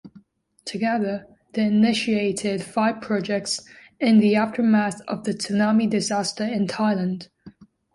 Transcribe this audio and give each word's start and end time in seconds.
Together, 0.65 1.27
they 1.53 1.63
initiated 1.63 2.63
five 2.63 3.01
projects 3.03 3.59
in 3.99 4.17
the 4.17 4.35
aftermath 4.35 4.99
of 5.07 5.25
the 5.25 5.31
tsunami 5.35 5.87
disaster 5.87 6.43
in 6.43 6.65
Thailand. 6.65 7.27